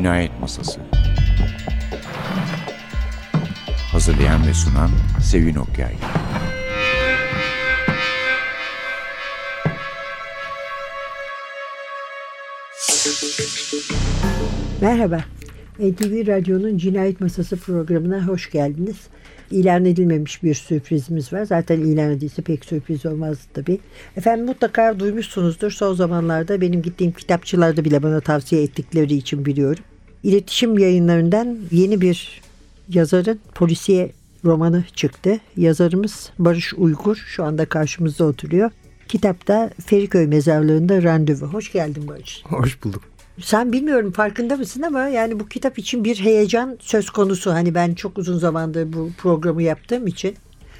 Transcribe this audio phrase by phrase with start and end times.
[0.00, 0.80] Cinayet Masası
[3.92, 4.90] Hazırlayan ve sunan
[5.22, 5.94] Sevin Okyay
[14.80, 15.20] Merhaba.
[15.78, 18.96] NTV Radyo'nun Cinayet Masası programına hoş geldiniz.
[19.50, 21.44] İlan edilmemiş bir sürprizimiz var.
[21.44, 23.78] Zaten ilan edilse pek sürpriz olmaz tabii.
[24.16, 25.70] Efendim mutlaka duymuşsunuzdur.
[25.70, 29.84] Son zamanlarda benim gittiğim kitapçılarda bile bana tavsiye ettikleri için biliyorum.
[30.24, 32.40] İletişim yayınlarından yeni bir
[32.88, 34.12] yazarın polisiye
[34.44, 35.38] romanı çıktı.
[35.56, 38.70] Yazarımız Barış Uygur şu anda karşımızda oturuyor.
[39.08, 41.46] Kitapta Feriköy Mezarlığı'nda randevu.
[41.46, 42.42] Hoş geldin Barış.
[42.44, 43.02] Hoş bulduk.
[43.40, 47.52] Sen bilmiyorum farkında mısın ama yani bu kitap için bir heyecan söz konusu.
[47.52, 50.34] Hani ben çok uzun zamandır bu programı yaptığım için.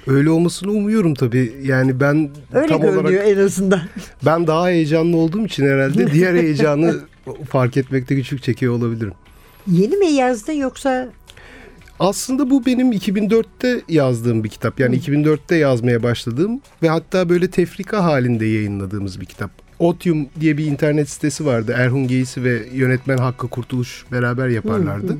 [0.07, 1.53] Öyle olmasını umuyorum tabii.
[1.63, 3.81] Yani ben Öyle tam görünüyor olarak en azından.
[4.25, 6.99] ben daha heyecanlı olduğum için herhalde diğer heyecanı
[7.49, 9.13] fark etmekte güçlük çekiyor olabilirim.
[9.67, 11.09] Yeni mi yazdın yoksa
[11.99, 14.79] Aslında bu benim 2004'te yazdığım bir kitap.
[14.79, 19.51] Yani 2004'te yazmaya başladığım ve hatta böyle tefrika halinde yayınladığımız bir kitap.
[19.79, 21.75] Otium diye bir internet sitesi vardı.
[21.77, 25.17] Erhun Geysi ve yönetmen Hakkı Kurtuluş beraber yaparlardı.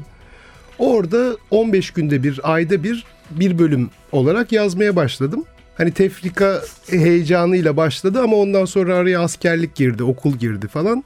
[0.79, 5.43] Orada 15 günde bir, ayda bir bir bölüm olarak yazmaya başladım.
[5.75, 11.03] Hani tefrika heyecanıyla başladı ama ondan sonra araya askerlik girdi, okul girdi falan.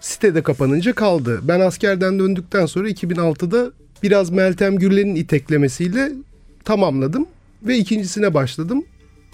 [0.00, 1.40] Sitede kapanınca kaldı.
[1.42, 6.12] Ben askerden döndükten sonra 2006'da biraz Meltem Gürlen'in iteklemesiyle
[6.64, 7.26] tamamladım
[7.62, 8.84] ve ikincisine başladım.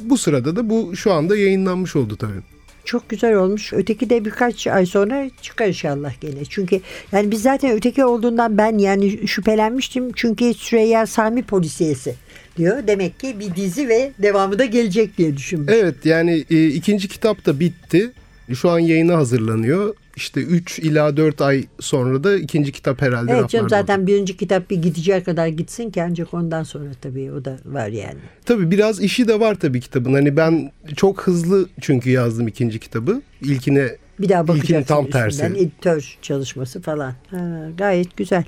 [0.01, 2.41] Bu sırada da bu şu anda yayınlanmış oldu tabii.
[2.85, 3.73] çok güzel olmuş.
[3.73, 6.45] Öteki de birkaç ay sonra çıkar inşallah gene.
[6.48, 6.81] Çünkü
[7.12, 10.12] yani biz zaten öteki olduğundan ben yani şüphelenmiştim.
[10.17, 12.15] Çünkü Süreyya Sami polisiyesi
[12.57, 12.87] diyor.
[12.87, 15.73] Demek ki bir dizi ve devamı da gelecek diye düşünmüş.
[15.77, 18.12] Evet yani e, ikinci kitap da bitti.
[18.55, 19.95] Şu an yayına hazırlanıyor.
[20.17, 24.70] İşte 3 ila 4 ay sonra da ikinci kitap herhalde Evet canım zaten birinci kitap
[24.70, 28.19] bir gideceği kadar gitsin ki ancak ondan sonra tabii o da var yani.
[28.45, 30.13] Tabii biraz işi de var tabii kitabın.
[30.13, 33.23] Hani ben çok hızlı çünkü yazdım ikinci kitabı.
[33.42, 35.45] İlkine Bir daha bakacaksın tam tersi.
[35.45, 37.14] Editör çalışması falan.
[37.30, 38.45] Ha, gayet güzel.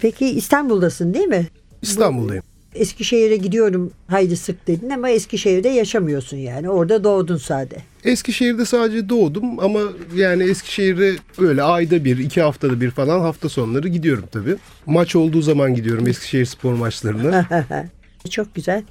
[0.00, 1.46] Peki İstanbul'dasın değil mi?
[1.82, 2.42] İstanbul'dayım.
[2.74, 6.70] Eskişehir'e gidiyorum haydi sık dedin ama Eskişehir'de yaşamıyorsun yani.
[6.70, 7.76] Orada doğdun sade.
[8.04, 9.80] Eskişehir'de sadece doğdum ama
[10.14, 14.56] yani Eskişehir'e öyle ayda bir, iki haftada bir falan hafta sonları gidiyorum tabii.
[14.86, 17.46] Maç olduğu zaman gidiyorum Eskişehir spor maçlarına.
[18.30, 18.82] Çok güzel.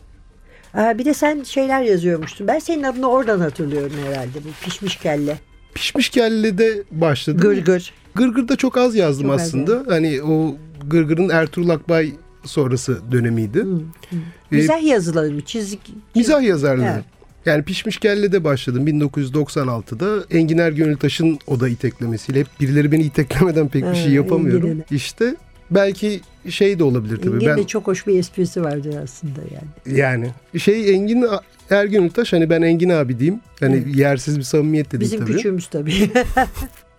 [0.73, 2.47] Aa, bir de sen şeyler yazıyormuştun.
[2.47, 4.39] Ben senin adını oradan hatırlıyorum herhalde.
[4.45, 5.37] Bu pişmiş kelle.
[5.73, 7.41] Pişmiş Kelle'de başladım.
[7.41, 7.93] Gırgır.
[8.15, 9.83] Gırgır'da çok az yazdım Çok az aslında.
[9.87, 10.55] Hani o
[10.87, 12.13] Gırgır'ın Ertuğrul Akbay
[12.49, 13.65] sonrası dönemiydi.
[14.11, 14.15] Ee,
[14.51, 15.41] Mizah yazıları mı?
[15.41, 15.79] Çizik.
[16.15, 16.83] mizah yazarlığı.
[16.93, 17.03] Evet.
[17.45, 20.23] Yani Pişmiş Kelle'de başladım 1996'da.
[20.37, 22.39] Enginer Gönültaş'ın o da iteklemesiyle.
[22.39, 24.65] Hep birileri beni iteklemeden pek bir Ha, şey yapamıyorum.
[24.69, 24.85] Engin'in.
[24.91, 25.35] İşte
[25.71, 27.35] belki şey de olabilir tabii.
[27.35, 29.97] Engin Ben de çok hoş bir esprisi vardır aslında yani.
[29.99, 30.29] yani
[30.59, 31.25] şey Engin
[31.69, 33.39] Ergönültaş hani ben Engin abi diyeyim.
[33.59, 35.31] Hani yersiz bir samimiyet de değil Bizim tabii.
[35.31, 36.09] küçüğümüz tabii.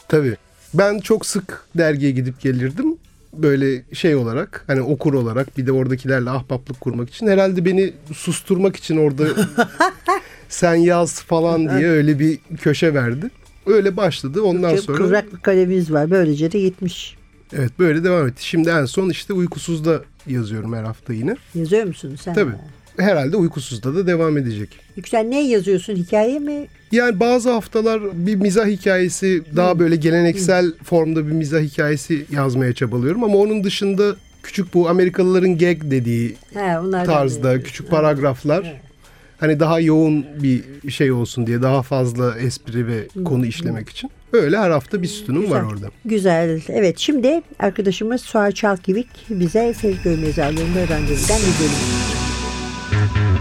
[0.08, 0.36] Tabii.
[0.74, 2.96] Ben çok sık dergiye gidip gelirdim.
[3.32, 7.26] Böyle şey olarak hani okur olarak bir de oradakilerle ahbaplık kurmak için.
[7.26, 9.24] Herhalde beni susturmak için orada
[10.48, 13.30] sen yaz falan diye öyle bir köşe verdi.
[13.66, 14.42] Öyle başladı.
[14.42, 16.10] Ondan sonra Kıvrak bir kalemimiz var.
[16.10, 17.16] Böylece de gitmiş.
[17.56, 18.46] evet böyle devam etti.
[18.46, 21.36] Şimdi en son işte uykusuzda yazıyorum her hafta yine.
[21.54, 22.34] Yazıyor musun sen?
[22.34, 22.52] Tabii.
[22.98, 24.78] Herhalde uykusuzda da devam edecek.
[24.96, 25.96] Yüksel ne yazıyorsun?
[25.96, 26.66] Hikaye mi?
[26.92, 33.24] Yani bazı haftalar bir mizah hikayesi daha böyle geleneksel formda bir mizah hikayesi yazmaya çabalıyorum
[33.24, 37.62] ama onun dışında küçük bu Amerikalıların gag dediği onlardan tarzda biri.
[37.62, 38.80] küçük paragraflar
[39.38, 44.10] hani daha yoğun bir şey olsun diye daha fazla espri ve konu işlemek için.
[44.32, 45.86] Öyle her hafta bir sütunum var orada.
[46.04, 46.60] Güzel.
[46.68, 52.09] Evet şimdi arkadaşımız Suat Çalkivik bize Feriköy Mezarlığı'nda randevudan bir bölüm.
[53.00, 53.39] Mm-hmm.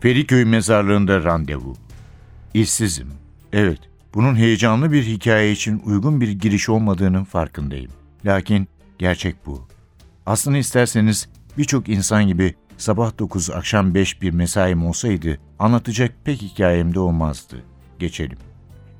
[0.00, 1.76] Feriköy mezarlığında randevu.
[2.54, 3.08] İşsizim.
[3.52, 3.78] Evet,
[4.14, 7.90] bunun heyecanlı bir hikaye için uygun bir giriş olmadığının farkındayım.
[8.24, 9.68] Lakin gerçek bu.
[10.26, 11.28] Aslını isterseniz
[11.58, 17.62] birçok insan gibi sabah 9 akşam 5 bir mesaim olsaydı anlatacak pek hikayem de olmazdı.
[17.98, 18.38] Geçelim.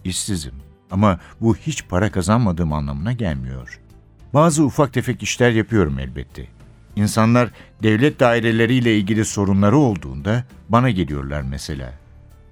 [0.05, 0.55] İşsizim
[0.91, 3.81] ama bu hiç para kazanmadığım anlamına gelmiyor.
[4.35, 6.60] Bazı ufak tefek işler yapıyorum elbette.
[7.01, 7.51] İnsanlar
[7.83, 11.93] devlet daireleriyle ilgili sorunları olduğunda bana geliyorlar mesela.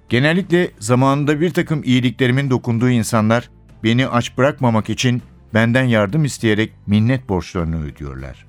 [0.09, 3.49] Genellikle zamanında bir takım iyiliklerimin dokunduğu insanlar
[3.83, 5.21] beni aç bırakmamak için
[5.53, 8.45] benden yardım isteyerek minnet borçlarını ödüyorlar.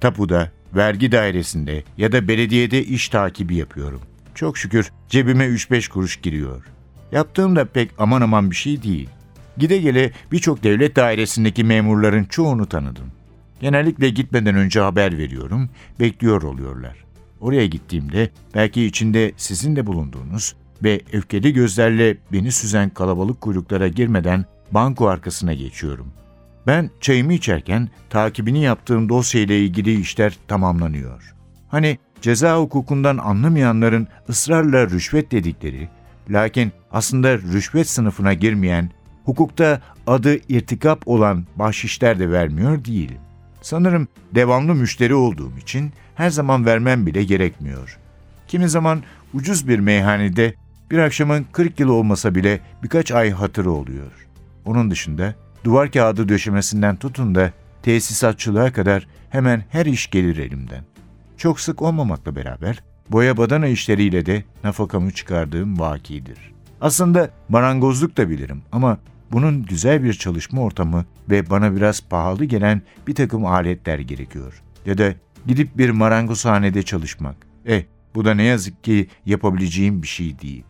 [0.00, 4.00] Tapuda, vergi dairesinde ya da belediyede iş takibi yapıyorum.
[4.34, 6.64] Çok şükür cebime 3-5 kuruş giriyor.
[7.12, 9.08] Yaptığım da pek aman aman bir şey değil.
[9.56, 13.12] Gide gele birçok devlet dairesindeki memurların çoğunu tanıdım.
[13.60, 15.68] Genellikle gitmeden önce haber veriyorum,
[16.00, 17.04] bekliyor oluyorlar.
[17.40, 24.44] Oraya gittiğimde belki içinde sizin de bulunduğunuz ve öfkeli gözlerle beni süzen kalabalık kuyruklara girmeden
[24.72, 26.06] banko arkasına geçiyorum.
[26.66, 31.34] Ben çayımı içerken takibini yaptığım dosyayla ilgili işler tamamlanıyor.
[31.68, 35.88] Hani ceza hukukundan anlamayanların ısrarla rüşvet dedikleri,
[36.30, 38.90] lakin aslında rüşvet sınıfına girmeyen,
[39.24, 43.18] hukukta adı irtikap olan bahşişler de vermiyor değilim.
[43.66, 47.98] Sanırım devamlı müşteri olduğum için her zaman vermem bile gerekmiyor.
[48.48, 49.02] Kimi zaman
[49.34, 50.54] ucuz bir meyhanede
[50.90, 54.26] bir akşamın 40 yıl olmasa bile birkaç ay hatırı oluyor.
[54.64, 60.84] Onun dışında duvar kağıdı döşemesinden tutun da tesisatçılığa kadar hemen her iş gelir elimden.
[61.36, 66.38] Çok sık olmamakla beraber boya badana işleriyle de nafakamı çıkardığım vakidir.
[66.80, 68.98] Aslında marangozluk da bilirim ama
[69.32, 74.62] bunun güzel bir çalışma ortamı ve bana biraz pahalı gelen bir takım aletler gerekiyor.
[74.86, 75.14] Ya da
[75.46, 77.36] gidip bir marangozhanede çalışmak.
[77.66, 80.64] Eh bu da ne yazık ki yapabileceğim bir şey değil.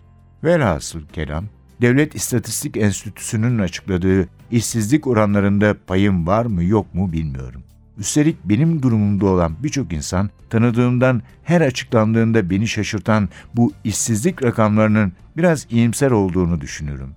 [0.44, 1.44] Velhasıl kelam,
[1.80, 7.62] Devlet İstatistik Enstitüsü'nün açıkladığı işsizlik oranlarında payım var mı yok mu bilmiyorum.
[7.98, 15.66] Üstelik benim durumumda olan birçok insan tanıdığımdan her açıklandığında beni şaşırtan bu işsizlik rakamlarının biraz
[15.70, 17.14] iyimser olduğunu düşünürüm.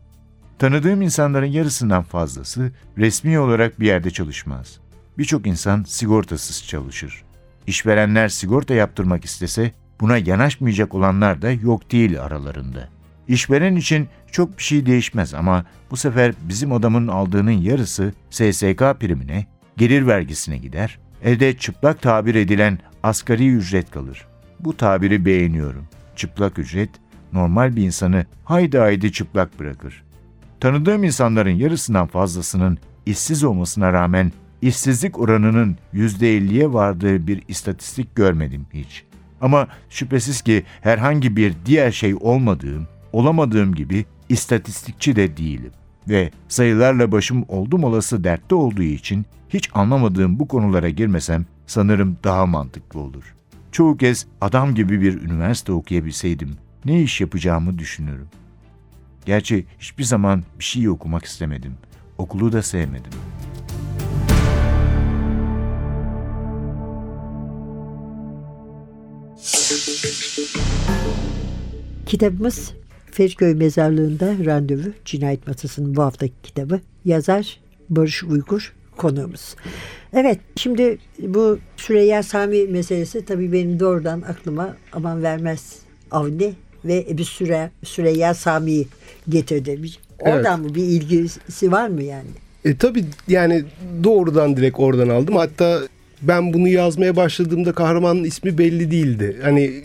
[0.59, 4.79] Tanıdığım insanların yarısından fazlası resmi olarak bir yerde çalışmaz.
[5.17, 7.23] Birçok insan sigortasız çalışır.
[7.67, 12.89] İşverenler sigorta yaptırmak istese buna yanaşmayacak olanlar da yok değil aralarında.
[13.27, 19.45] İşveren için çok bir şey değişmez ama bu sefer bizim adamın aldığının yarısı SSK primine,
[19.77, 24.27] gelir vergisine gider, elde çıplak tabir edilen asgari ücret kalır.
[24.59, 25.87] Bu tabiri beğeniyorum.
[26.15, 26.89] Çıplak ücret,
[27.33, 30.08] normal bir insanı haydi haydi çıplak bırakır.
[30.59, 39.03] Tanıdığım insanların yarısından fazlasının işsiz olmasına rağmen işsizlik oranının %50'ye vardığı bir istatistik görmedim hiç.
[39.41, 45.71] Ama şüphesiz ki herhangi bir diğer şey olmadığım, olamadığım gibi istatistikçi de değilim.
[46.09, 52.45] Ve sayılarla başım oldum olası dertte olduğu için hiç anlamadığım bu konulara girmesem sanırım daha
[52.45, 53.35] mantıklı olur.
[53.71, 58.27] Çoğu kez adam gibi bir üniversite okuyabilseydim ne iş yapacağımı düşünürüm.
[59.25, 61.73] Gerçi hiçbir zaman bir şey okumak istemedim.
[62.17, 63.11] Okulu da sevmedim.
[72.05, 72.73] Kitabımız
[73.11, 76.79] Feriköy Mezarlığı'nda Randevu Cinayet Masası'nın bu haftaki kitabı.
[77.05, 77.59] Yazar
[77.89, 79.55] Barış Uygur konuğumuz.
[80.13, 85.79] Evet şimdi bu Süreyya Sami meselesi tabii benim doğrudan aklıma aman vermez
[86.11, 86.53] Avni
[86.85, 88.87] ve Ebu Süre, Süreyya Sami'yi
[89.29, 89.79] getirdi.
[90.19, 92.29] Oradan mı bir ilgisi var mı yani?
[92.65, 93.63] E tabii yani
[94.03, 95.35] doğrudan direkt oradan aldım.
[95.35, 95.79] Hatta
[96.21, 99.37] ben bunu yazmaya başladığımda kahramanın ismi belli değildi.
[99.43, 99.83] Hani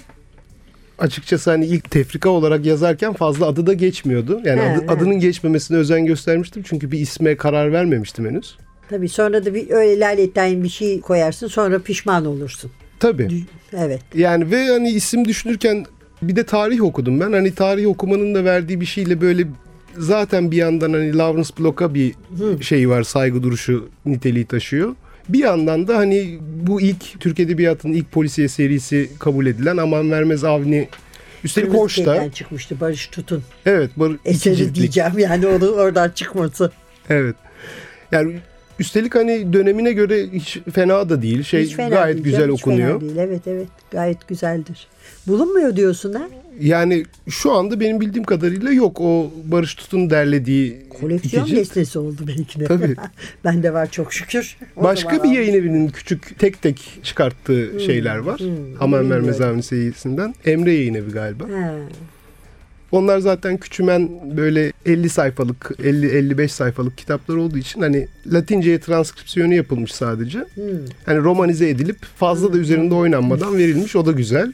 [0.98, 4.40] açıkçası hani ilk tefrika olarak yazarken fazla adı da geçmiyordu.
[4.44, 4.86] Yani He, adı- he.
[4.90, 6.62] adının geçmemesine özen göstermiştim.
[6.66, 8.56] Çünkü bir isme karar vermemiştim henüz.
[8.90, 12.70] Tabii sonra da bir öyle laletten bir şey koyarsın sonra pişman olursun.
[13.00, 13.44] Tabii.
[13.76, 14.00] Evet.
[14.14, 15.86] Yani ve hani isim düşünürken
[16.28, 17.33] bir de tarih okudum ben.
[17.33, 19.47] Hani tarih okumanın da verdiği bir şeyle böyle
[19.99, 22.14] zaten bir yandan hani Lawrence Block'a bir
[22.61, 24.95] şey var saygı duruşu niteliği taşıyor.
[25.28, 30.45] Bir yandan da hani bu ilk Türk Edebiyatı'nın ilk polisiye serisi kabul edilen Aman Vermez
[30.45, 30.88] Avni
[31.45, 31.95] Üstelik Kırmızı.
[31.95, 33.43] Kedi'den çıkmıştı Barış Tutun.
[33.66, 33.90] Evet.
[33.97, 36.71] Bar, Eseri diyeceğim yani onu oradan çıkması.
[37.11, 37.37] Evet.
[38.12, 38.37] Yani
[38.78, 41.43] Üstelik hani dönemine göre hiç fena da değil.
[41.43, 43.00] Şey Hiç fena gayet değil güzel hiç fena okunuyor.
[43.00, 43.16] değil.
[43.16, 44.87] Evet evet gayet güzeldir.
[45.26, 46.28] Bulunmuyor diyorsun ha?
[46.61, 52.25] Yani şu anda benim bildiğim kadarıyla yok o Barış Tut'un derlediği Koleksiyon iki nesnesi oldu
[52.26, 52.64] belki de.
[52.64, 52.97] Tabii.
[53.45, 54.57] ben de var çok şükür.
[54.76, 58.40] O Başka bir yayın evinin küçük tek tek çıkarttığı şeyler var.
[58.40, 59.26] hmm, Hamer bilmiyorum.
[59.40, 60.35] Mermez serisinden.
[60.47, 61.45] Emre yayın evi galiba.
[61.45, 61.75] Ha.
[62.94, 69.92] Onlar zaten küçümen böyle 50 sayfalık 50-55 sayfalık kitaplar olduğu için hani Latinceye transkripsiyonu yapılmış
[69.92, 70.38] sadece.
[70.38, 70.64] Hmm.
[71.06, 73.96] Hani romanize edilip fazla da üzerinde oynanmadan verilmiş.
[73.96, 74.52] O da güzel.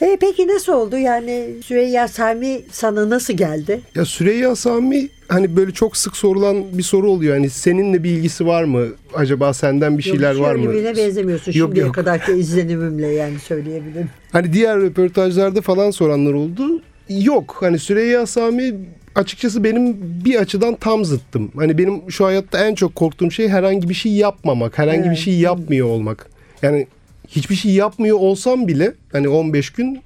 [0.00, 0.98] E, peki nasıl oldu?
[0.98, 3.80] Yani Süreyya Sami sana nasıl geldi?
[3.94, 7.34] Ya Süreyya Sami hani böyle çok sık sorulan bir soru oluyor.
[7.34, 8.86] Hani seninle bir ilgisi var mı?
[9.14, 10.72] Acaba senden bir şeyler Yok, var mı?
[10.72, 11.94] birine benzemiyorsun Yok, şimdiye yok.
[11.94, 14.10] kadarki izlenimimle yani söyleyebilirim.
[14.32, 16.82] Hani diğer röportajlarda falan soranlar oldu.
[17.08, 18.74] Yok hani Süreyya Sami
[19.14, 21.52] açıkçası benim bir açıdan tam zıttım.
[21.56, 25.18] Hani benim şu hayatta en çok korktuğum şey herhangi bir şey yapmamak, herhangi bir Evet.
[25.18, 26.30] şey yapmıyor olmak.
[26.62, 26.86] Yani
[27.28, 30.00] hiçbir şey yapmıyor olsam bile hani 15 gün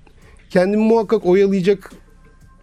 [0.50, 1.92] kendimi muhakkak oyalayacak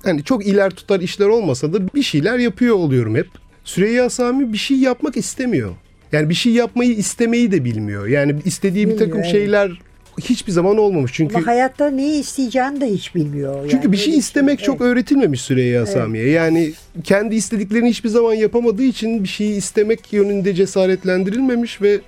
[0.04, 3.28] hani çok iler tutar işler olmasa da bir şeyler yapıyor oluyorum hep.
[3.64, 5.72] Süreyya Sami bir şey yapmak istemiyor.
[6.12, 8.08] Yani bir şey yapmayı istemeyi de bilmiyor.
[8.08, 9.72] Yani istediği bir takım şeyler
[10.22, 11.14] hiçbir zaman olmamış.
[11.14, 13.62] Çünkü Ama hayatta neyi isteyeceğini de hiç bilmiyor.
[13.62, 13.92] çünkü yani.
[13.92, 14.92] bir şey istemek çok evet.
[14.92, 16.30] öğretilmemiş Süreyya Sami'ye.
[16.30, 22.00] Yani kendi istediklerini hiçbir zaman yapamadığı için bir şeyi istemek yönünde cesaretlendirilmemiş ve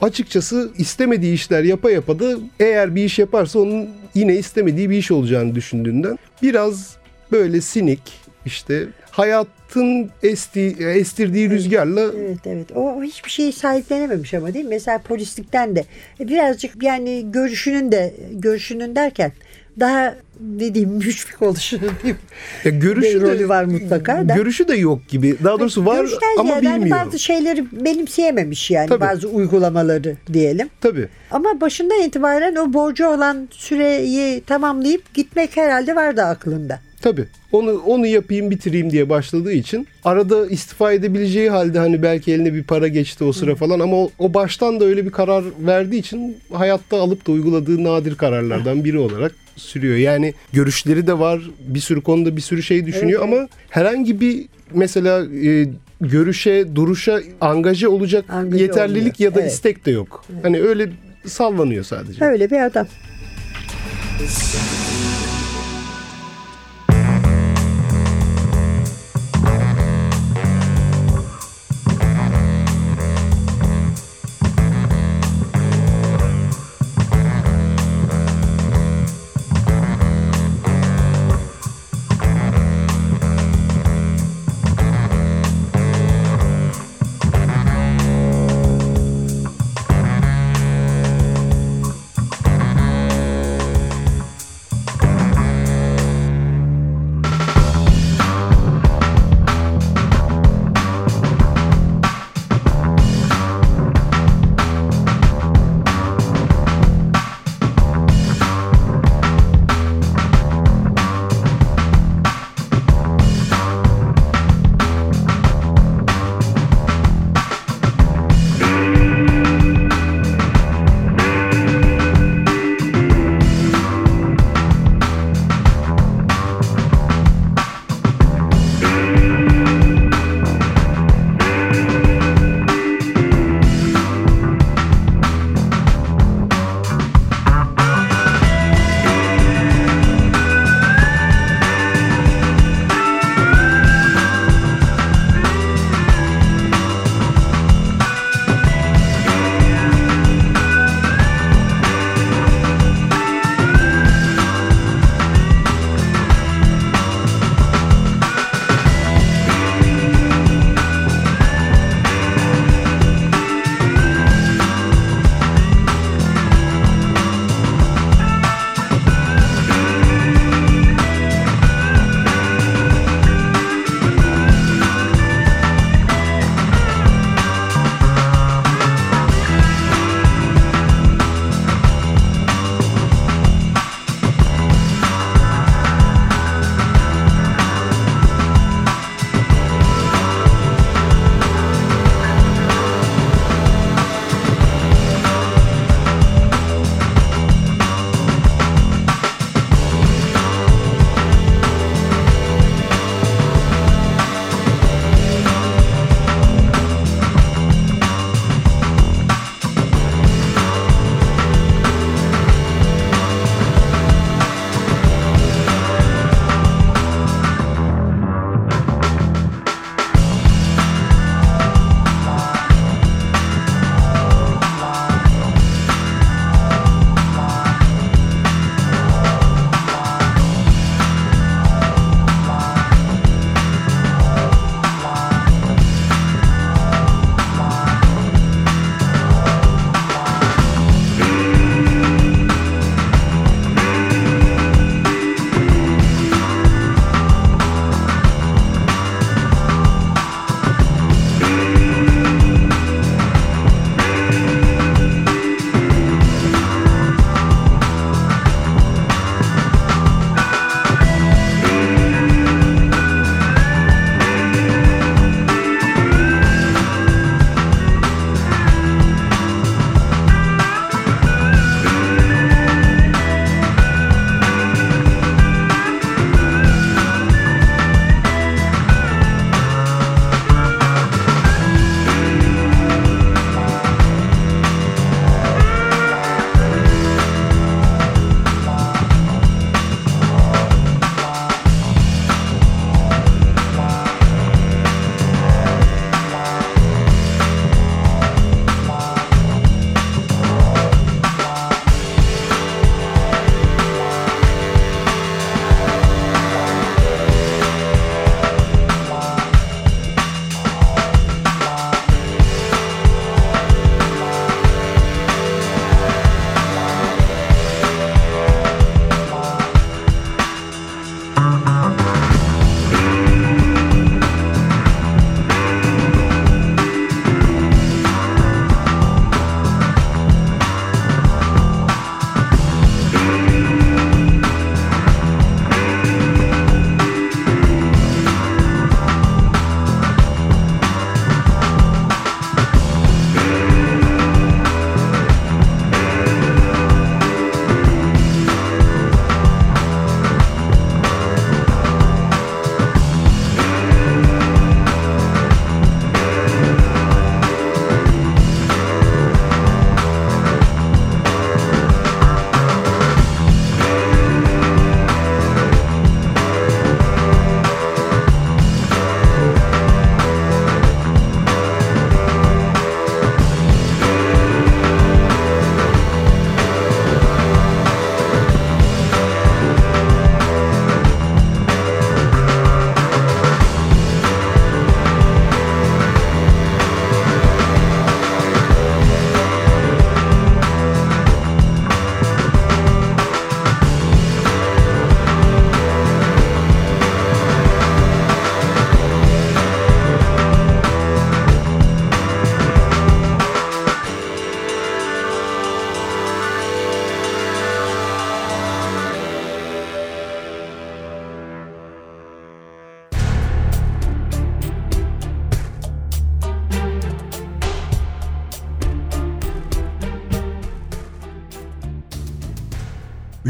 [0.00, 5.10] açıkçası istemediği işler yapa yapa da eğer bir iş yaparsa onun yine istemediği bir iş
[5.10, 6.96] olacağını düşündüğünden biraz
[7.32, 12.66] böyle sinik işte hayatın esti, estirdiği rüzgarla Evet evet.
[12.76, 14.68] O hiçbir şeyi sahiplenememiş ama değil mi?
[14.68, 15.84] Mesela polislikten de
[16.20, 19.32] E, birazcık yani görüşünün de görüşünün derken
[19.80, 20.14] daha
[20.58, 22.18] ne diyeyim müşfik oluşunun diyeyim.
[22.64, 24.34] ya görüşü de, rolü var mutlaka da.
[24.34, 25.36] Görüşü de yok gibi.
[25.44, 26.98] Daha doğrusu var Görüşten ama hani bilmiyor.
[27.06, 29.00] bazı şeyleri benimseyememiş yani Tabii.
[29.00, 30.68] bazı uygulamaları diyelim.
[30.80, 31.08] Tabii.
[31.30, 36.80] Ama başından itibaren o borcu olan süreyi tamamlayıp gitmek herhalde vardı aklında.
[37.04, 37.24] Tabii.
[37.52, 42.62] Onu onu yapayım bitireyim diye başladığı için arada istifa edebileceği halde hani belki eline bir
[42.62, 46.36] para geçti o sıra falan ama o, o baştan da öyle bir karar verdiği için
[46.52, 49.96] hayatta alıp da uyguladığı nadir kararlardan biri olarak sürüyor.
[49.96, 51.40] Yani görüşleri de var.
[51.68, 54.44] Bir sürü konuda bir sürü şey düşünüyor Evet, ama herhangi bir
[54.74, 55.66] mesela e,
[56.00, 59.14] görüşe, duruşa angaje olacak Angaje yeterlilik olmuyor.
[59.18, 59.52] ya da Evet.
[59.52, 60.24] istek de yok.
[60.42, 60.88] Hani öyle
[61.26, 62.24] sallanıyor sadece.
[62.24, 62.86] Öyle bir adam.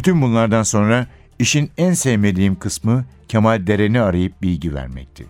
[0.04, 1.06] Bütün bunlardan sonra
[1.38, 5.26] işin en sevmediğim kısmı Kemal Deren'i arayıp bilgi vermekti.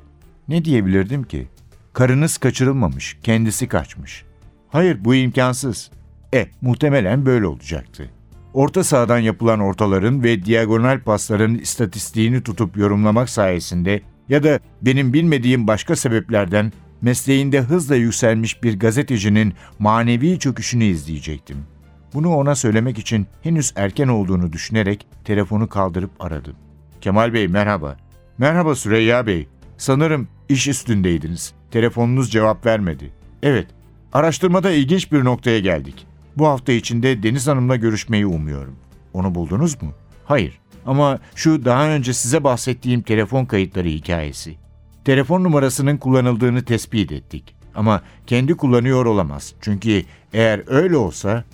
[0.48, 1.48] Ne diyebilirdim ki?
[1.92, 4.24] Karınız kaçırılmamış, kendisi kaçmış.
[4.68, 5.90] Hayır bu imkansız.
[6.34, 8.10] E muhtemelen böyle olacaktı.
[8.54, 15.66] Orta sahadan yapılan ortaların ve diagonal pasların istatistiğini tutup yorumlamak sayesinde ya da benim bilmediğim
[15.66, 21.73] başka sebeplerden mesleğinde hızla yükselmiş bir gazetecinin manevi çöküşünü izleyecektim.
[22.14, 26.54] Bunu ona söylemek için henüz erken olduğunu düşünerek telefonu kaldırıp aradım.
[27.00, 27.96] Kemal Bey merhaba.
[28.38, 29.48] Merhaba Süreyya Bey.
[29.76, 31.52] Sanırım iş üstündeydiniz.
[31.70, 33.10] Telefonunuz cevap vermedi.
[33.42, 33.66] Evet,
[34.12, 36.06] araştırmada ilginç bir noktaya geldik.
[36.36, 38.76] Bu hafta içinde Deniz Hanım'la görüşmeyi umuyorum.
[39.12, 39.92] Onu buldunuz mu?
[40.24, 40.58] Hayır.
[40.86, 44.56] Ama şu daha önce size bahsettiğim telefon kayıtları hikayesi.
[45.04, 47.56] Telefon numarasının kullanıldığını tespit ettik.
[47.74, 49.54] Ama kendi kullanıyor olamaz.
[49.60, 51.44] Çünkü eğer öyle olsa,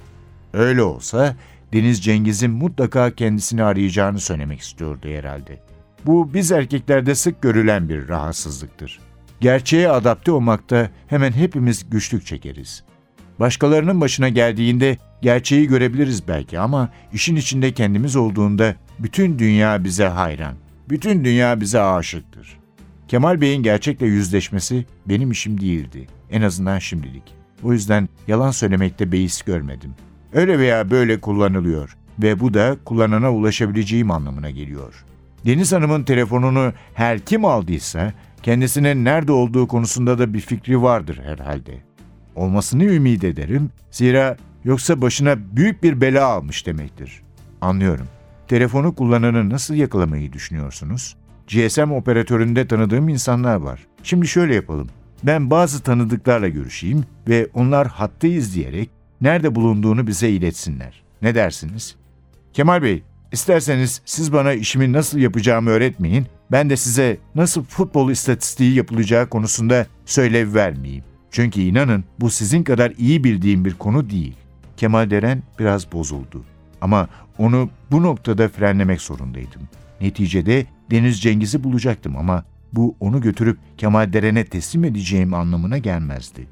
[0.52, 1.36] öyle olsa
[1.72, 5.60] Deniz Cengiz'in mutlaka kendisini arayacağını söylemek istiyordu herhalde.
[6.06, 8.98] Bu biz erkeklerde sık görülen bir rahatsızlıktır.
[9.40, 12.84] Gerçeğe adapte olmakta hemen hepimiz güçlük çekeriz.
[13.40, 20.54] Başkalarının başına geldiğinde gerçeği görebiliriz belki ama işin içinde kendimiz olduğunda bütün dünya bize hayran.
[20.88, 22.58] Bütün dünya bize aşıktır.
[23.08, 26.06] Kemal Bey'in gerçekle yüzleşmesi benim işim değildi.
[26.30, 27.22] En azından şimdilik.
[27.62, 29.94] O yüzden yalan söylemekte beis görmedim.
[30.32, 35.04] Öyle veya böyle kullanılıyor ve bu da kullanana ulaşabileceğim anlamına geliyor.
[35.46, 38.12] Deniz Hanım'ın telefonunu her kim aldıysa
[38.42, 41.72] kendisinin nerede olduğu konusunda da bir fikri vardır herhalde.
[42.34, 43.70] Olmasını ümit ederim.
[43.90, 47.22] Zira yoksa başına büyük bir bela almış demektir.
[47.60, 48.06] Anlıyorum.
[48.48, 51.16] Telefonu kullananı nasıl yakalamayı düşünüyorsunuz?
[51.48, 53.86] GSM operatöründe tanıdığım insanlar var.
[54.02, 54.88] Şimdi şöyle yapalım.
[55.22, 58.90] Ben bazı tanıdıklarla görüşeyim ve onlar hattı izleyerek
[59.20, 61.02] nerede bulunduğunu bize iletsinler.
[61.22, 61.96] Ne dersiniz?
[62.52, 63.02] Kemal Bey,
[63.32, 66.26] isterseniz siz bana işimi nasıl yapacağımı öğretmeyin.
[66.52, 71.04] Ben de size nasıl futbol istatistiği yapılacağı konusunda söylev vermeyeyim.
[71.30, 74.36] Çünkü inanın bu sizin kadar iyi bildiğim bir konu değil.
[74.76, 76.44] Kemal Deren biraz bozuldu.
[76.80, 79.62] Ama onu bu noktada frenlemek zorundaydım.
[80.00, 86.46] Neticede Deniz Cengiz'i bulacaktım ama bu onu götürüp Kemal Deren'e teslim edeceğim anlamına gelmezdi.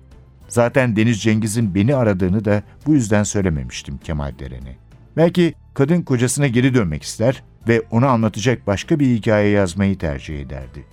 [0.49, 4.77] Zaten Deniz Cengiz'in beni aradığını da bu yüzden söylememiştim Kemal Deren'e.
[5.17, 10.85] Belki kadın kocasına geri dönmek ister ve ona anlatacak başka bir hikaye yazmayı tercih ederdi.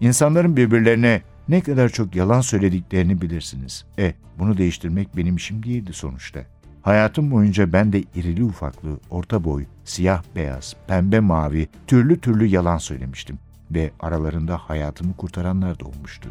[0.00, 3.84] İnsanların birbirlerine ne kadar çok yalan söylediklerini bilirsiniz.
[3.98, 6.40] E, bunu değiştirmek benim işim değildi sonuçta.
[6.82, 12.78] Hayatım boyunca ben de irili ufaklı, orta boy, siyah beyaz, pembe mavi, türlü türlü yalan
[12.78, 13.38] söylemiştim
[13.70, 16.28] ve aralarında hayatımı kurtaranlar da olmuştu.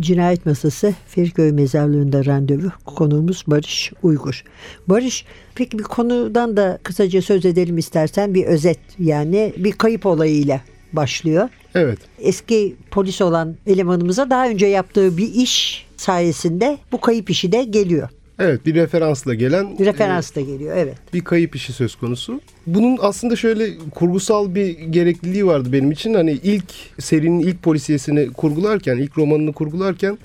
[0.00, 2.70] Cinayet Masası Feriköy Mezarlığı'nda randevu.
[2.84, 4.44] Konuğumuz Barış Uygur.
[4.86, 10.60] Barış peki bir konudan da kısaca söz edelim istersen bir özet yani bir kayıp olayıyla
[10.92, 11.48] başlıyor.
[11.74, 11.98] Evet.
[12.18, 18.08] Eski polis olan elemanımıza daha önce yaptığı bir iş sayesinde bu kayıp işi de geliyor.
[18.40, 20.94] Evet bir referansla gelen Bir referans da geliyor evet.
[21.10, 22.40] e, bir kayıp işi söz konusu.
[22.66, 26.14] Bunun aslında şöyle kurgusal bir gerekliliği vardı benim için.
[26.14, 26.64] Hani ilk
[26.98, 30.18] serinin ilk polisiyesini kurgularken, ilk romanını kurgularken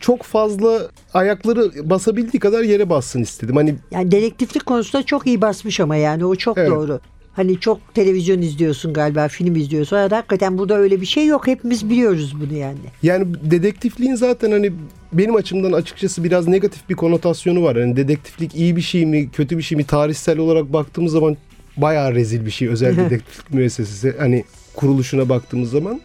[0.00, 3.56] çok fazla ayakları basabildiği kadar yere bassın istedim.
[3.56, 6.70] Hani Yani dedektiflik konusunda çok iyi basmış ama yani o çok Evet.
[6.70, 7.00] doğru.
[7.38, 9.96] Hani çok televizyon izliyorsun galiba, film izliyorsun.
[9.96, 11.46] Ama hakikaten burada öyle bir şey yok.
[11.46, 12.78] Hepimiz biliyoruz bunu yani.
[13.02, 14.72] Yani dedektifliğin zaten hani
[15.12, 17.76] benim açımdan açıkçası biraz negatif bir konotasyonu var.
[17.76, 19.84] Yani dedektiflik iyi bir şey mi, kötü bir şey mi?
[19.84, 21.36] Tarihsel olarak baktığımız zaman
[21.76, 22.68] bayağı rezil bir şey.
[22.68, 26.00] Özel dedektiflik müessesesi hani kuruluşuna baktığımız zaman.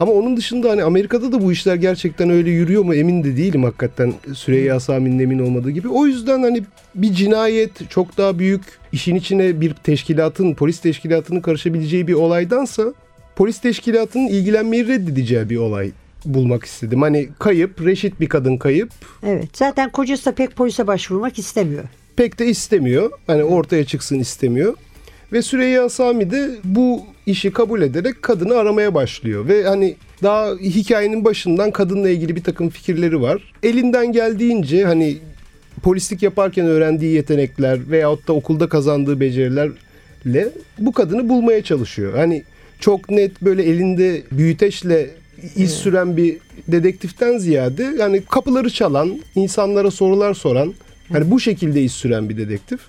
[0.00, 3.64] Ama onun dışında hani Amerika'da da bu işler gerçekten öyle yürüyor mu emin de değilim
[3.64, 5.88] hakikaten Süreyya Sami'nin emin olmadığı gibi.
[5.88, 6.62] O yüzden hani
[6.94, 12.94] bir cinayet çok daha büyük işin içine bir teşkilatın, polis teşkilatının karışabileceği bir olaydansa
[13.36, 15.90] polis teşkilatının ilgilenmeyi reddedeceği bir olay
[16.24, 17.02] bulmak istedim.
[17.02, 18.90] Hani kayıp, reşit bir kadın kayıp.
[19.26, 19.48] Evet.
[19.52, 21.84] Zaten kocası da pek polise başvurmak istemiyor.
[22.16, 23.10] Pek de istemiyor.
[23.26, 24.74] Hani ortaya çıksın istemiyor.
[25.32, 29.48] Ve Süreyya Sami de bu işi kabul ederek kadını aramaya başlıyor.
[29.48, 33.52] Ve hani daha hikayenin başından kadınla ilgili bir takım fikirleri var.
[33.62, 35.16] Elinden geldiğince hani
[35.82, 42.14] polislik yaparken öğrendiği yetenekler veyahut da okulda kazandığı becerilerle bu kadını bulmaya çalışıyor.
[42.14, 42.44] Hani
[42.80, 45.10] çok net böyle elinde büyüteçle
[45.56, 46.36] iz süren bir
[46.68, 50.74] dedektiften ziyade yani kapıları çalan, insanlara sorular soran,
[51.12, 52.80] hani bu şekilde iz süren bir dedektif.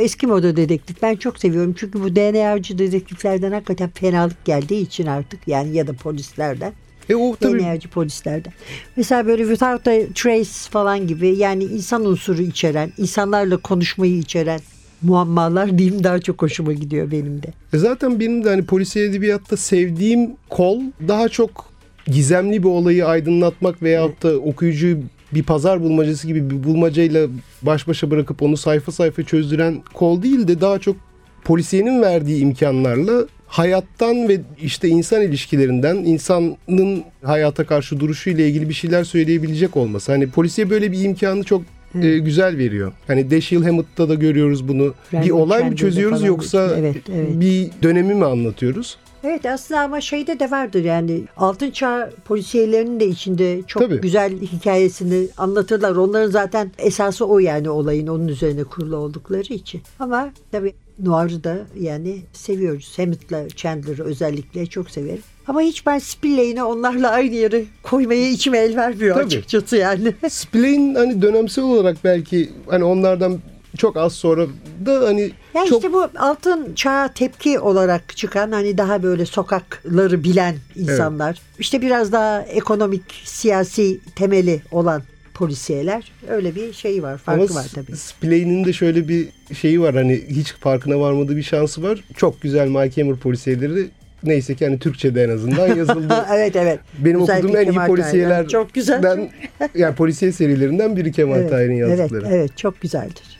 [0.00, 1.74] Eski moda dedektif ben çok seviyorum.
[1.78, 6.72] Çünkü bu DNA'cı dedektiflerden hakikaten fenalık geldiği için artık yani ya da polislerden.
[7.08, 8.52] E o tabii DNA'cı polislerden.
[8.96, 14.60] Mesela böyle Without a Trace falan gibi yani insan unsuru içeren, insanlarla konuşmayı içeren
[15.02, 17.52] muammalar diyeyim daha çok hoşuma gidiyor benim de.
[17.72, 21.72] E zaten benim de hani polisiye edebiyatta sevdiğim kol daha çok
[22.06, 24.98] gizemli bir olayı aydınlatmak veyahut da okuyucuyu
[25.34, 27.28] bir pazar bulmacası gibi bir bulmacayla
[27.62, 30.96] baş başa bırakıp onu sayfa sayfa çözdüren kol değil de daha çok
[31.44, 38.74] polisiyenin verdiği imkanlarla hayattan ve işte insan ilişkilerinden, insanın hayata karşı duruşu ile ilgili bir
[38.74, 40.12] şeyler söyleyebilecek olması.
[40.12, 41.62] Hani polisiye böyle bir imkanı çok
[42.02, 42.92] e, güzel veriyor.
[43.06, 44.94] Hani Dashiell Hammett'ta da görüyoruz bunu.
[45.14, 46.74] Randall bir olay mı çözüyoruz yoksa.
[46.78, 47.40] Evet, evet.
[47.40, 48.96] bir dönemi mi anlatıyoruz?
[49.24, 54.00] Evet aslında ama şeyde de vardır yani altın çağ polisiyelerinin de içinde çok Tabii.
[54.00, 55.96] güzel hikayesini anlatırlar.
[55.96, 59.82] Onların zaten esası o yani olayın onun üzerine kurulu oldukları için.
[59.98, 62.98] Ama tabii Noir'ı da yani seviyoruz.
[62.98, 65.22] Hammett'la Chandler'ı özellikle çok severim.
[65.46, 69.26] Ama hiç ben Spillane onlarla aynı yere koymaya içime el vermiyor Tabii.
[69.26, 70.14] açıkçası yani.
[70.28, 73.38] Spillane hani dönemsel olarak belki hani onlardan
[73.76, 74.46] çok az sonra
[74.86, 80.24] da hani Ya çok işte bu altın çağa tepki olarak çıkan hani daha böyle sokakları
[80.24, 81.42] bilen insanlar.
[81.58, 85.02] işte biraz daha ekonomik, siyasi temeli olan
[85.34, 86.12] polisiyeler.
[86.28, 87.96] Öyle bir şey var, farkı Ama var tabii.
[87.96, 92.04] Spillane'in de şöyle bir şeyi var hani hiç farkına varmadığı bir şansı var.
[92.16, 93.88] Çok güzel Mike Hammer polisiyeleri
[94.22, 96.26] neyse ki hani Türkçe'de en azından yazıldı.
[96.34, 96.80] evet evet.
[96.98, 98.48] Benim Özellikle okuduğum en iyi polisiyeler.
[98.48, 99.28] Çok güzel.
[99.74, 102.34] yani polisiye serilerinden biri Kemal Evet, Tahir'in evet, yazdıkları.
[102.34, 103.37] evet çok güzeldir.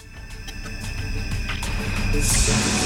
[2.15, 2.78] It's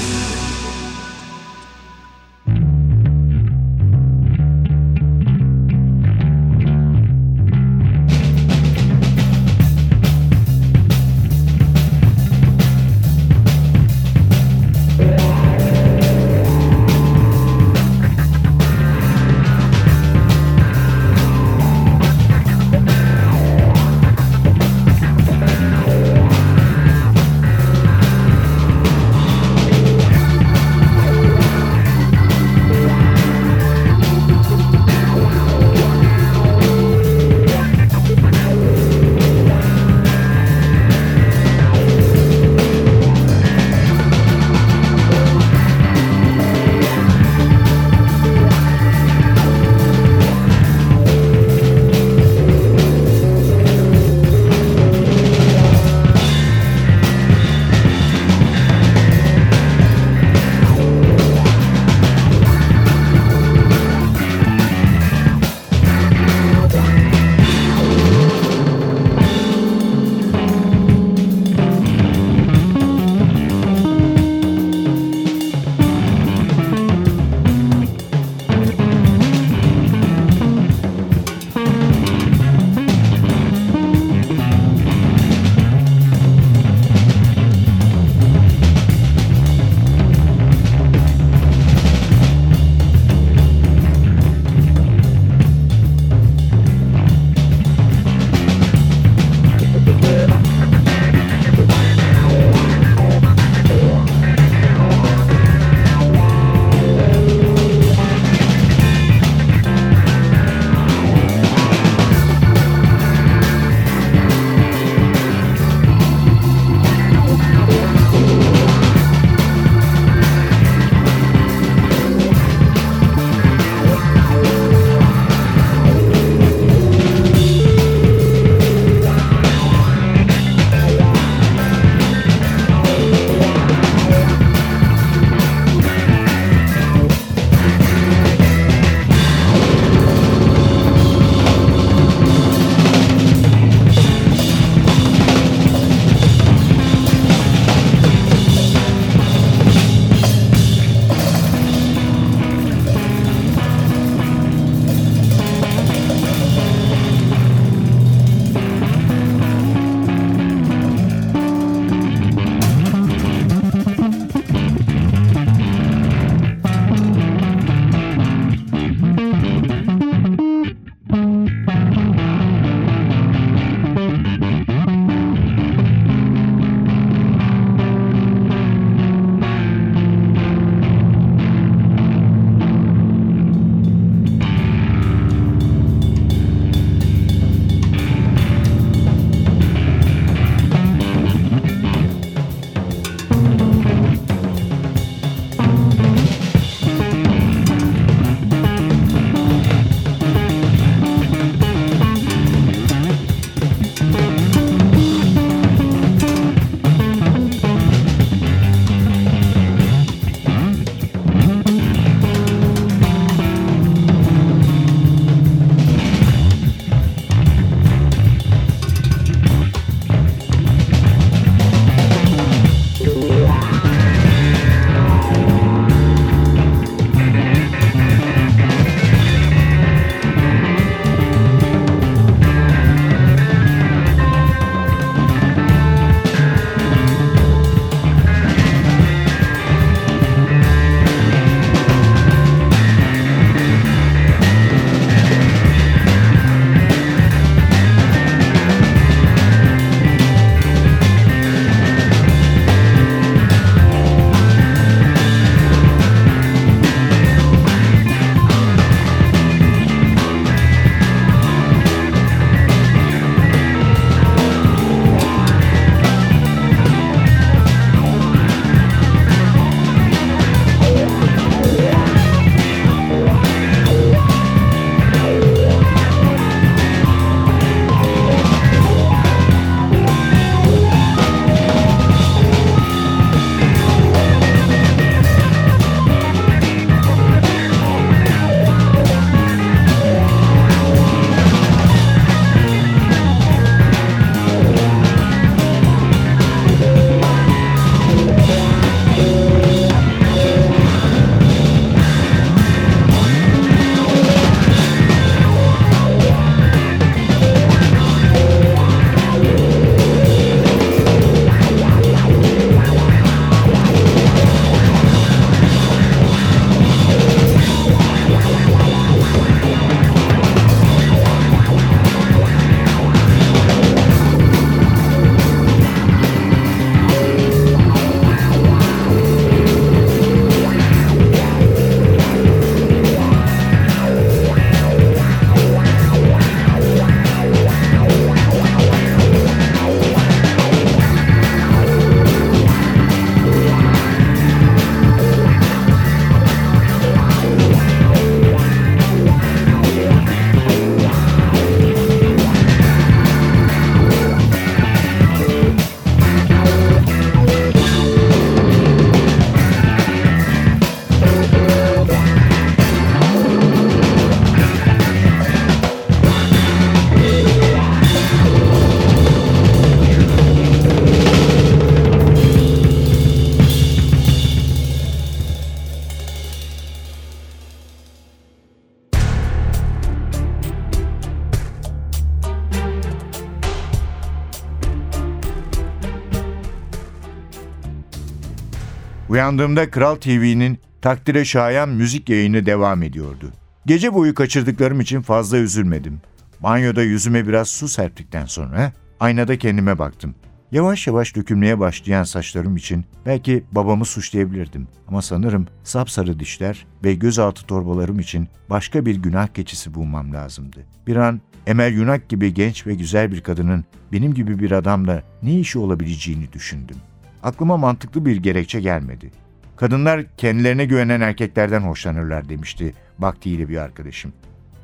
[389.33, 393.51] Uyandığımda Kral TV'nin takdire şayan müzik yayını devam ediyordu.
[393.85, 396.21] Gece boyu kaçırdıklarım için fazla üzülmedim.
[396.59, 400.35] Banyoda yüzüme biraz su serptikten sonra aynada kendime baktım.
[400.71, 404.87] Yavaş yavaş dökülmeye başlayan saçlarım için belki babamı suçlayabilirdim.
[405.07, 410.79] Ama sanırım sapsarı dişler ve gözaltı torbalarım için başka bir günah keçisi bulmam lazımdı.
[411.07, 415.59] Bir an Emel Yunak gibi genç ve güzel bir kadının benim gibi bir adamla ne
[415.59, 416.97] işi olabileceğini düşündüm.
[417.43, 419.31] Aklıma mantıklı bir gerekçe gelmedi.
[419.75, 424.33] Kadınlar kendilerine güvenen erkeklerden hoşlanırlar demişti vaktiyle bir arkadaşım.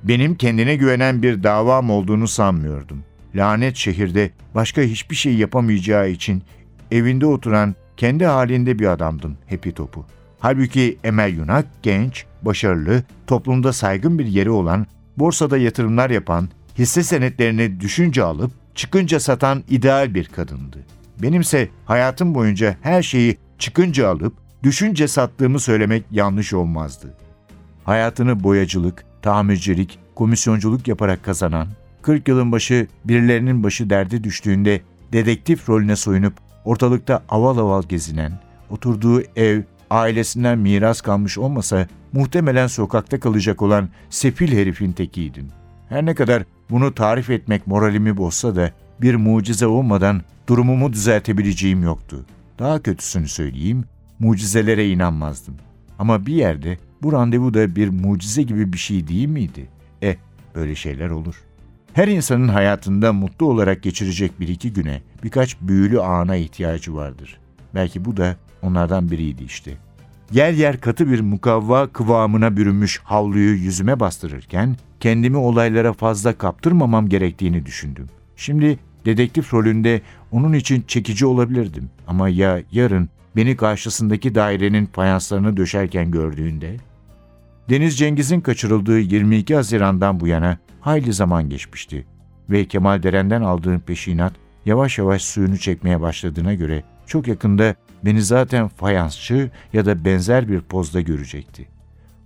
[0.03, 3.03] Benim kendine güvenen bir davam olduğunu sanmıyordum.
[3.35, 6.43] Lanet şehirde başka hiçbir şey yapamayacağı için
[6.91, 10.05] evinde oturan kendi halinde bir adamdım hepi topu.
[10.39, 14.87] Halbuki Emel Yunak genç, başarılı, toplumda saygın bir yeri olan,
[15.17, 20.77] borsada yatırımlar yapan, hisse senetlerini düşünce alıp çıkınca satan ideal bir kadındı.
[21.21, 27.13] Benimse hayatım boyunca her şeyi çıkınca alıp düşünce sattığımı söylemek yanlış olmazdı.
[27.83, 31.67] Hayatını boyacılık, tamircilik, komisyonculuk yaparak kazanan,
[32.01, 34.81] 40 yılın başı birilerinin başı derde düştüğünde
[35.13, 36.33] dedektif rolüne soyunup
[36.65, 38.31] ortalıkta aval aval gezinen,
[38.69, 45.47] oturduğu ev ailesinden miras kalmış olmasa muhtemelen sokakta kalacak olan sefil herifin tekiydim.
[45.89, 52.25] Her ne kadar bunu tarif etmek moralimi bozsa da bir mucize olmadan durumumu düzeltebileceğim yoktu.
[52.59, 53.83] Daha kötüsünü söyleyeyim,
[54.19, 55.55] mucizelere inanmazdım.
[55.99, 59.67] Ama bir yerde bu randevu da bir mucize gibi bir şey değil miydi?
[60.03, 60.15] E,
[60.55, 61.35] böyle şeyler olur.
[61.93, 67.39] Her insanın hayatında mutlu olarak geçirecek bir iki güne birkaç büyülü ana ihtiyacı vardır.
[67.75, 69.71] Belki bu da onlardan biriydi işte.
[70.31, 77.65] Yer yer katı bir mukavva kıvamına bürünmüş havluyu yüzüme bastırırken kendimi olaylara fazla kaptırmamam gerektiğini
[77.65, 78.09] düşündüm.
[78.35, 86.11] Şimdi dedektif rolünde onun için çekici olabilirdim ama ya yarın beni karşısındaki dairenin fayanslarını döşerken
[86.11, 86.77] gördüğünde?
[87.69, 92.05] Deniz Cengiz'in kaçırıldığı 22 Haziran'dan bu yana hayli zaman geçmişti
[92.49, 94.33] ve Kemal Deren'den aldığım peşinat
[94.65, 97.75] yavaş yavaş suyunu çekmeye başladığına göre çok yakında
[98.05, 101.67] beni zaten fayansçı ya da benzer bir pozda görecekti.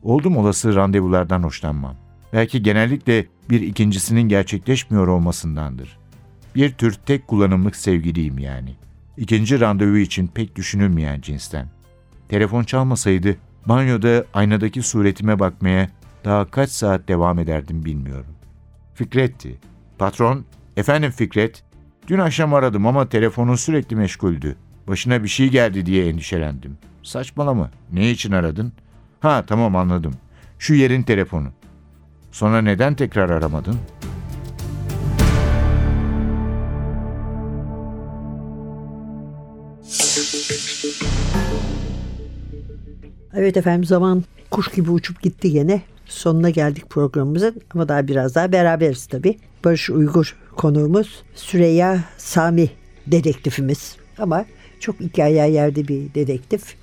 [0.04, 1.96] Oldum olası randevulardan hoşlanmam.
[2.34, 6.03] Belki genellikle bir ikincisinin gerçekleşmiyor olmasındandır.
[6.56, 8.76] Bir tür tek kullanımlık sevgiliyim yani.
[9.18, 11.68] İkinci randevu için pek düşünülmeyen cinsten.
[12.30, 13.36] Telefon çalmasaydı
[13.66, 15.90] banyoda aynadaki suretime bakmaya
[16.26, 18.36] daha kaç saat devam ederdim bilmiyorum.
[18.94, 19.60] Fikret'ti.
[19.98, 20.46] Patron,
[20.78, 21.64] efendim Fikret,
[22.08, 24.56] dün akşam aradım ama telefonun sürekli meşguldü.
[24.88, 26.78] Başına bir şey geldi diye endişelendim.
[27.04, 28.74] Saçmalama, ne için aradın?
[29.20, 30.14] Ha tamam anladım.
[30.60, 31.48] Şu yerin telefonu.
[32.32, 33.93] Sonra neden tekrar aramadın?''
[43.36, 45.82] Evet efendim zaman kuş gibi uçup gitti gene.
[46.06, 49.38] Sonuna geldik programımızın ama daha biraz daha beraberiz tabii.
[49.66, 52.70] Barış Uygur konuğumuz Süreyya Sami
[53.08, 53.96] dedektifimiz.
[54.18, 54.46] Ama
[54.80, 56.76] çok hikaye yerde bir dedektif.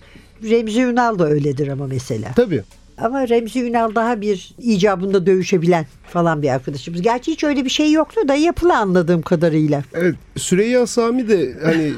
[0.42, 2.32] Remzi Ünal da öyledir ama mesela.
[2.36, 2.62] Tabii.
[2.98, 7.02] Ama Remzi Ünal daha bir icabında dövüşebilen falan bir arkadaşımız.
[7.02, 9.82] Gerçi hiç öyle bir şey yoktu da yapılı anladığım kadarıyla.
[9.94, 11.92] Evet Süreyya Sami de hani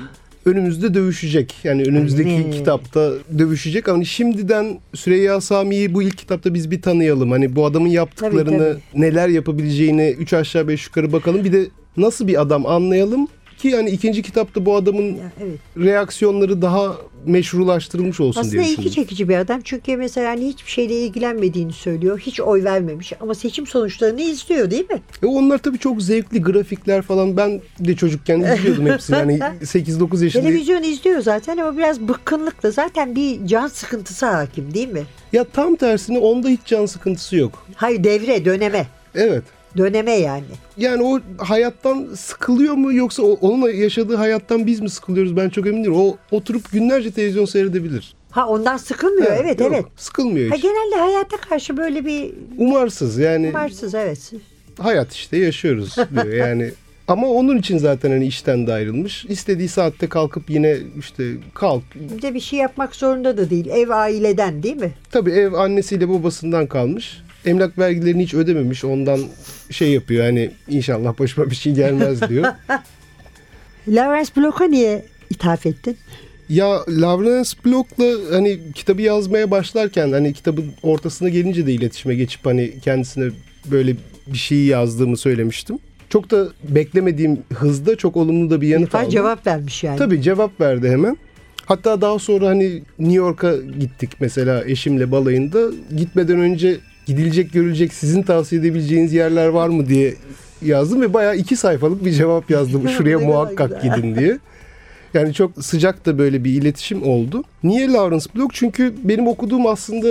[0.45, 1.55] önümüzde dövüşecek.
[1.65, 2.51] Yani önümüzdeki mi?
[2.51, 3.89] kitapta dövüşecek.
[3.89, 7.31] Ama şimdiden Süreyya Sami'yi bu ilk kitapta biz bir tanıyalım.
[7.31, 11.45] Hani bu adamın yaptıklarını, Tabii, neler yapabileceğini üç aşağı beş yukarı bakalım.
[11.45, 11.67] Bir de
[11.97, 13.29] nasıl bir adam anlayalım
[13.63, 15.59] ki yani ikinci kitapta bu adamın Ya, evet.
[15.79, 16.97] reaksiyonları daha
[17.27, 18.95] meşrulaştırılmış olsun Aslında diye ilgi düşünüyorum.
[19.03, 19.61] çekici bir adam.
[19.65, 22.19] Çünkü mesela hani hiçbir şeyle ilgilenmediğini söylüyor.
[22.19, 25.01] Hiç oy vermemiş ama seçim sonuçlarını izliyor değil mi?
[25.23, 27.37] E onlar tabii çok zevkli grafikler falan.
[27.37, 29.17] Ben de çocukken izliyordum hepsini.
[29.17, 30.43] Yani 8-9 yaşında.
[30.43, 32.71] Televizyon izliyor zaten ama biraz bıkkınlıkla.
[32.71, 35.03] Zaten bir can sıkıntısı hakim değil mi?
[35.33, 37.67] Ya tam tersine onda hiç can sıkıntısı yok.
[37.75, 38.87] Hayır devre, döneme.
[39.15, 39.43] Evet.
[39.77, 40.45] Döneme yani.
[40.77, 45.79] Yani o hayattan sıkılıyor mu yoksa onunla yaşadığı hayattan biz mi sıkılıyoruz ben çok emin
[45.85, 45.97] değilim.
[45.97, 48.15] O oturup günlerce televizyon seyredebilir.
[48.31, 49.33] Ha ondan sıkılmıyor.
[49.45, 49.85] Evet yok, evet.
[49.97, 50.63] Sıkılmıyor Ha, hiç.
[50.63, 54.33] genelde hayata karşı böyle bir Umarsız yani varsız evet.
[54.79, 56.71] hayat işte yaşıyoruz diyor yani.
[57.09, 59.25] Ama onun için zaten hani işten de ayrılmış.
[59.25, 61.83] İstediği saatte kalkıp yine işte kalk.
[61.95, 63.67] Bir de bir şey yapmak zorunda da değil.
[63.67, 64.93] Ev aileden değil mi?
[65.11, 67.23] Tabii ev annesiyle babasından kalmış.
[67.47, 68.85] Emlak vergilerini hiç ödememiş.
[68.85, 69.21] Ondan
[69.71, 72.45] şey yapıyor hani inşallah başıma bir şey gelmez diyor.
[73.89, 75.97] Lawrence Block'a niye ithaf ettin?
[76.49, 82.81] Ya Lawrence Block'la hani kitabı yazmaya başlarken hani kitabın ortasına gelince de iletişime geçip hani
[82.81, 83.31] kendisine
[83.71, 85.79] böyle bir şey yazdığımı söylemiştim.
[86.09, 89.11] Çok da beklemediğim hızda çok olumlu da bir yanıt İrfan aldım.
[89.11, 89.99] cevap vermiş yani.
[89.99, 91.17] Tabii cevap verdi hemen.
[91.67, 95.71] Hatta daha sonra hani New York'a gittik mesela eşimle balayında.
[95.97, 96.77] Gitmeden önce
[97.07, 100.15] gidilecek görülecek sizin tavsiye edebileceğiniz yerler var mı diye
[100.63, 102.89] yazdım ve bayağı iki sayfalık bir cevap yazdım.
[102.97, 104.39] Şuraya muhakkak gidin diye.
[105.15, 107.45] Yani çok sıcak da böyle bir iletişim oldu.
[107.63, 108.55] Niye Lawrence Block?
[108.55, 110.09] Çünkü benim okuduğum aslında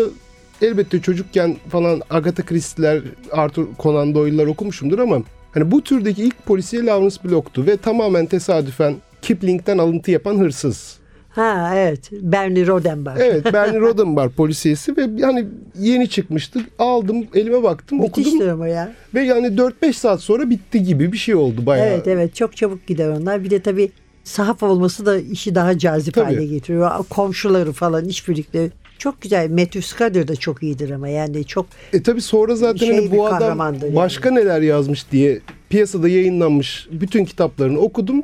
[0.61, 6.85] elbette çocukken falan Agatha Christie'ler, Arthur Conan Doyle'lar okumuşumdur ama hani bu türdeki ilk polisiye
[6.85, 11.01] Lawrence Block'tu ve tamamen tesadüfen Kipling'den alıntı yapan hırsız.
[11.32, 12.09] Ha evet.
[12.11, 13.17] Bernie Rodenbach.
[13.19, 15.45] Evet Bernie Rodenbach polisiyesi ve yani
[15.79, 16.59] yeni çıkmıştı.
[16.79, 18.49] Aldım elime baktım Müthiştir okudum.
[18.53, 18.91] ama ya.
[19.13, 21.88] Ve yani 4-5 saat sonra bitti gibi bir şey oldu bayağı.
[21.88, 23.43] Evet evet çok çabuk gider onlar.
[23.43, 23.91] Bir de tabii
[24.23, 26.25] sahaf olması da işi daha cazip Tabii.
[26.25, 26.91] hale getiriyor.
[27.09, 28.71] Komşuları falan işbirlikleri.
[28.97, 29.49] Çok güzel.
[29.49, 33.27] Matthew Scudder da çok iyidir ama yani çok E tabi sonra zaten Şey hani bu
[33.27, 33.95] adam yani.
[33.95, 38.23] başka neler yazmış diye piyasada yayınlanmış bütün kitaplarını okudum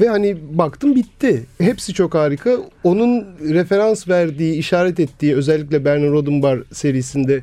[0.00, 1.42] ve hani baktım bitti.
[1.60, 2.56] Hepsi çok harika.
[2.84, 7.42] Onun referans verdiği, işaret ettiği özellikle Bernard Rodenbar serisinde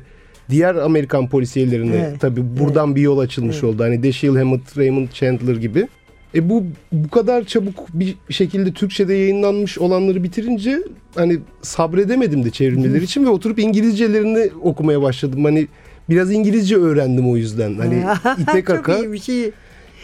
[0.50, 3.82] diğer Amerikan polisiyelerine Evet, tabi buradan bir yol açılmış oldu.
[3.82, 5.88] Hani Dashiell Hammett, Raymond Chandler gibi.
[6.34, 10.82] E bu bu kadar çabuk bir şekilde Türkçe'de yayınlanmış olanları bitirince
[11.14, 15.44] hani sabredemedim de çevrilmeleri için ve oturup İngilizcelerini okumaya başladım.
[15.44, 15.66] Hani
[16.10, 17.74] biraz İngilizce öğrendim o yüzden.
[17.74, 18.04] Hani
[18.38, 18.92] ite kaka.
[18.92, 19.50] çok iyi bir şey.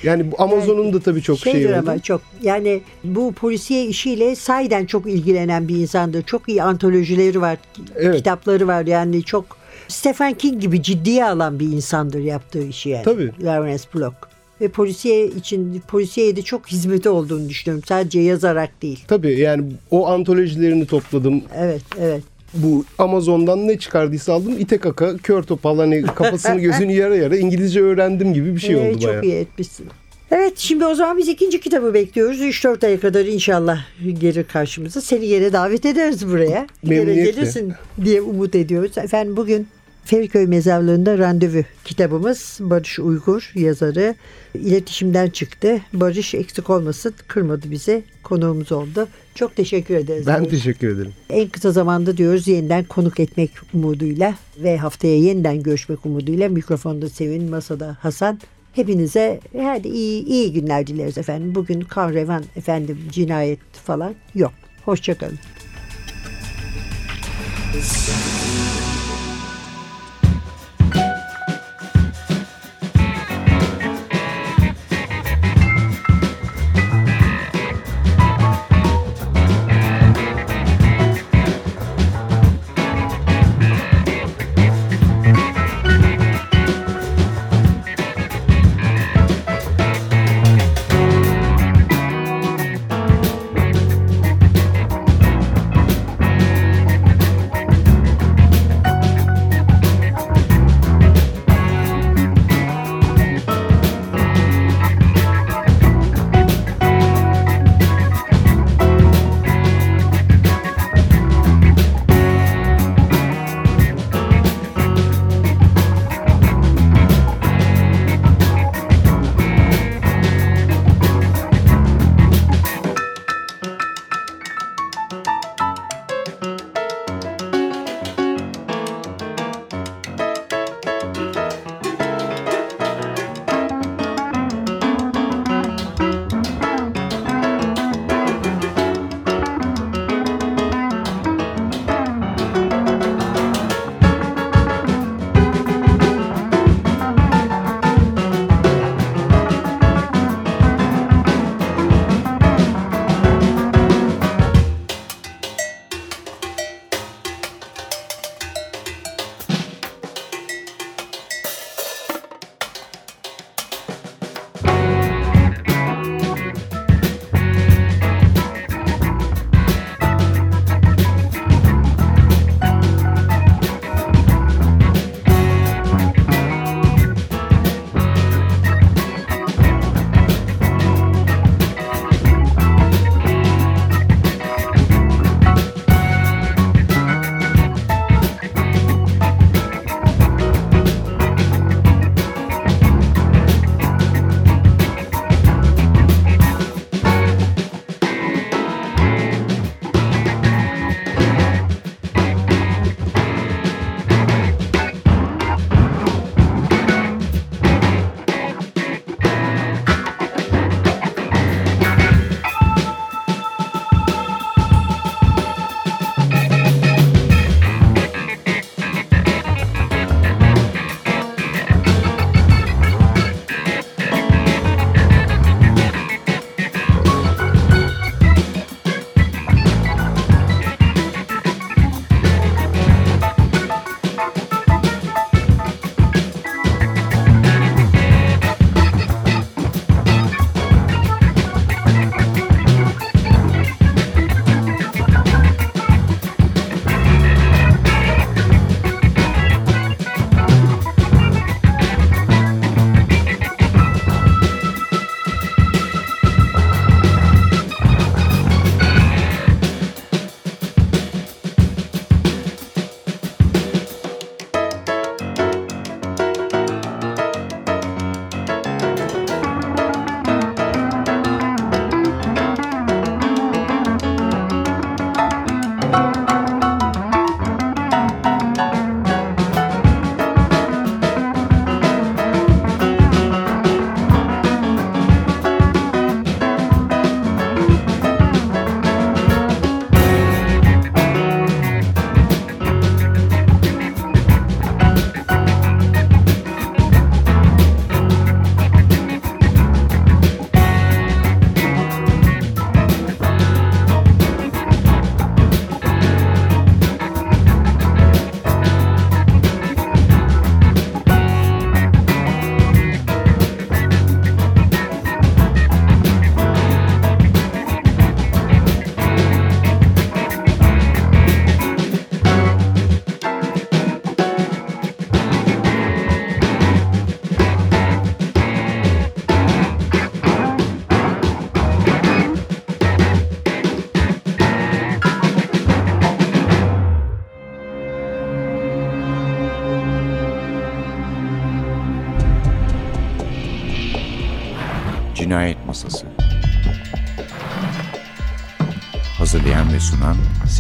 [0.03, 1.78] Yani bu Amazon'un da tabii çok şey Şeydir oldu.
[1.78, 6.22] ama çok yani bu polisiye işiyle sayden çok ilgilenen bir insandır.
[6.22, 7.59] Çok iyi antolojileri var,
[7.96, 8.16] Evet.
[8.16, 9.44] kitapları var yani çok
[9.88, 13.05] Stephen King gibi ciddiye alan bir insandır yaptığı işi yani.
[13.05, 13.30] Tabii.
[13.42, 14.14] Lawrence Block.
[14.61, 17.84] Ve polisiye için polisiyeye de çok hizmeti olduğunu düşünüyorum.
[17.88, 19.05] Sadece yazarak değil.
[19.09, 21.42] Tabii yani o antolojilerini topladım.
[21.57, 22.22] Evet, evet.
[22.55, 24.55] Bu Amazon'dan ne çıkardıysa aldım.
[24.59, 28.90] İte kaka, kör topal hani kafasını gözünü yara yara İngilizce öğrendim gibi bir şey Ee,
[28.90, 29.22] oldu çok bayağı.
[29.24, 29.86] iyi etmişsin.
[30.30, 32.40] Evet şimdi o zaman biz ikinci kitabı bekliyoruz.
[32.40, 33.78] 3-4 aya kadar inşallah
[34.20, 35.01] gelir karşımıza.
[35.01, 36.66] Seni yine davet ederiz buraya.
[36.82, 37.30] Memnuniyetle.
[37.30, 37.72] gelirsin
[38.05, 38.98] diye umut ediyoruz.
[38.98, 39.68] Efendim bugün
[40.05, 44.14] Feriköy Mezarlığı'nda randevu kitabımız Barış Uygur yazarı
[44.55, 45.78] iletişimden çıktı.
[45.92, 49.09] Barış eksik olmasın kırmadı bize konuğumuz oldu.
[49.41, 50.26] Çok teşekkür ederiz.
[50.26, 51.12] Ben teşekkür ederim.
[51.30, 57.51] En kısa zamanda diyoruz yeniden konuk etmek umuduyla ve haftaya yeniden görüşmek umuduyla mikrofonda Sevin,
[57.51, 58.41] masada Hasan.
[58.72, 61.55] Hepinize hadi iyi, iyi günler dileriz efendim.
[61.55, 64.53] Bugün kan revan efendim cinayet falan yok.
[64.84, 65.38] Hoşçakalın.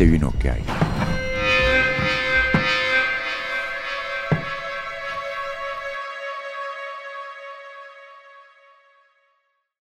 [0.00, 0.79] Sevin Okyay